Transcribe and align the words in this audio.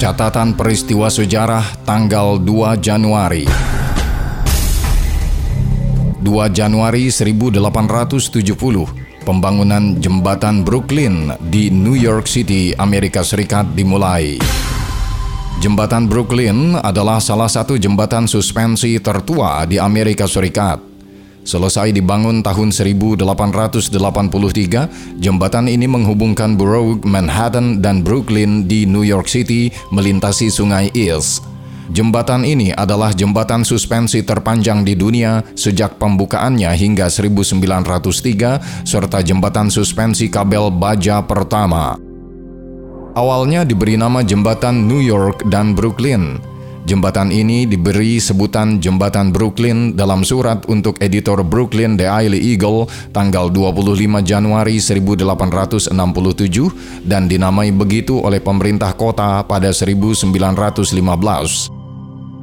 Catatan 0.00 0.56
peristiwa 0.56 1.12
sejarah 1.12 1.84
tanggal 1.84 2.40
2 2.40 2.80
Januari 2.80 3.44
2 3.44 6.24
Januari 6.56 7.12
1870 7.12 7.60
Pembangunan 9.28 10.00
jembatan 10.00 10.64
Brooklyn 10.64 11.36
di 11.52 11.68
New 11.68 11.92
York 11.92 12.24
City, 12.24 12.72
Amerika 12.80 13.20
Serikat 13.20 13.76
dimulai. 13.76 14.40
Jembatan 15.60 16.08
Brooklyn 16.08 16.80
adalah 16.80 17.20
salah 17.20 17.52
satu 17.52 17.76
jembatan 17.76 18.24
suspensi 18.24 18.96
tertua 19.04 19.68
di 19.68 19.76
Amerika 19.76 20.24
Serikat. 20.24 20.89
Selesai 21.40 21.96
dibangun 21.96 22.44
tahun 22.44 22.68
1883, 22.68 23.16
jembatan 25.18 25.66
ini 25.66 25.88
menghubungkan 25.88 26.54
Borough 26.54 27.00
Manhattan 27.02 27.80
dan 27.80 28.04
Brooklyn 28.04 28.68
di 28.68 28.84
New 28.84 29.02
York 29.02 29.24
City 29.26 29.72
melintasi 29.88 30.52
Sungai 30.52 30.92
East. 30.92 31.50
Jembatan 31.90 32.46
ini 32.46 32.70
adalah 32.70 33.10
jembatan 33.10 33.66
suspensi 33.66 34.22
terpanjang 34.22 34.86
di 34.86 34.94
dunia 34.94 35.42
sejak 35.58 35.98
pembukaannya 35.98 36.70
hingga 36.70 37.10
1903 37.10 38.86
serta 38.86 39.18
jembatan 39.26 39.74
suspensi 39.74 40.30
kabel 40.30 40.70
baja 40.70 41.18
pertama. 41.26 41.98
Awalnya 43.10 43.66
diberi 43.66 43.98
nama 43.98 44.22
Jembatan 44.22 44.86
New 44.86 45.02
York 45.02 45.50
dan 45.50 45.74
Brooklyn. 45.74 46.38
Jembatan 46.90 47.30
ini 47.30 47.70
diberi 47.70 48.18
sebutan 48.18 48.82
Jembatan 48.82 49.30
Brooklyn 49.30 49.94
dalam 49.94 50.26
surat 50.26 50.66
untuk 50.66 50.98
editor 50.98 51.46
Brooklyn 51.46 51.94
Daily 51.94 52.42
Eagle 52.50 52.90
tanggal 53.14 53.46
25 53.46 54.18
Januari 54.26 54.82
1867 54.82 55.94
dan 57.06 57.30
dinamai 57.30 57.70
begitu 57.70 58.18
oleh 58.18 58.42
pemerintah 58.42 58.90
kota 58.98 59.46
pada 59.46 59.70
1915. 59.70 60.34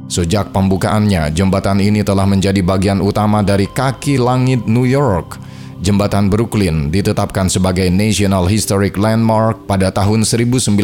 Sejak 0.08 0.48
pembukaannya, 0.48 1.28
jembatan 1.36 1.84
ini 1.84 2.00
telah 2.00 2.24
menjadi 2.24 2.64
bagian 2.64 3.04
utama 3.04 3.44
dari 3.44 3.68
kaki 3.68 4.16
langit 4.16 4.64
New 4.64 4.88
York– 4.88 5.36
Jembatan 5.78 6.26
Brooklyn 6.26 6.90
ditetapkan 6.90 7.46
sebagai 7.46 7.86
National 7.86 8.50
Historic 8.50 8.98
Landmark 8.98 9.62
pada 9.70 9.94
tahun 9.94 10.26
1964 10.26 10.74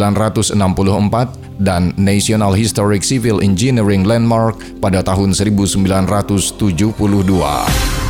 dan 1.58 1.90
National 1.98 2.54
Historic 2.54 3.02
Civil 3.02 3.42
Engineering 3.42 4.06
Landmark 4.06 4.54
pada 4.78 5.02
tahun 5.02 5.34
1972. 5.34 8.03